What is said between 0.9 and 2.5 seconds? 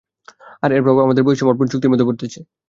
আমাদের বহিঃসমর্পণ চুক্তির মধ্যেও পড়তেছে।